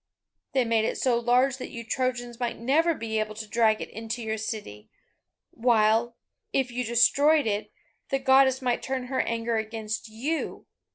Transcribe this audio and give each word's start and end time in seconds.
They 0.53 0.65
made 0.65 0.83
it 0.83 0.97
so 0.97 1.19
large 1.19 1.57
that 1.57 1.69
you 1.69 1.83
Trojans 1.83 2.39
might 2.39 2.57
never 2.57 2.95
be 2.95 3.19
able 3.19 3.35
to 3.35 3.45
drag 3.47 3.81
it 3.83 3.89
into 3.91 4.23
your 4.23 4.39
city; 4.39 4.89
while, 5.51 6.15
if 6.51 6.71
you 6.71 6.83
destroyed 6.83 7.45
it, 7.45 7.71
the 8.09 8.17
Goddess 8.17 8.63
might 8.63 8.81
turn 8.81 9.05
her 9.13 9.21
anger 9.21 9.57
against 9.57 10.09
you. 10.09 10.65